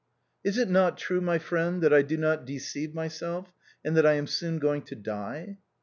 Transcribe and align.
"Is 0.43 0.57
it 0.57 0.67
not 0.67 0.97
true, 0.97 1.21
my 1.21 1.37
friend, 1.37 1.79
that 1.83 1.93
I 1.93 2.01
do 2.01 2.17
not 2.17 2.43
deceive 2.43 2.95
myself 2.95 3.53
and 3.85 3.95
that 3.95 4.03
I 4.07 4.13
am 4.13 4.25
soon 4.25 4.57
going 4.57 4.81
to 4.85 4.95
die 4.95 5.59